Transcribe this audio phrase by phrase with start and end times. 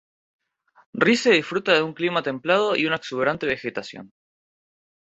[1.03, 4.09] Rize disfruta de un clima templado y una exuberante vegetación.